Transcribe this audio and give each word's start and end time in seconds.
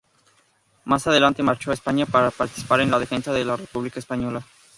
Más 0.83 1.05
adelante 1.05 1.43
marchó 1.43 1.69
a 1.69 1.75
España 1.75 2.07
para 2.07 2.31
participar 2.31 2.81
en 2.81 2.89
la 2.89 2.97
defensa 2.97 3.31
de 3.31 3.45
la 3.45 3.55
República 3.55 3.99
Española. 3.99 4.43